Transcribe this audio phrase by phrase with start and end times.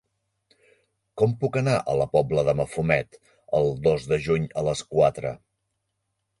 [1.21, 3.21] Com puc anar a la Pobla de Mafumet
[3.61, 5.39] el dos de juny a les quatre?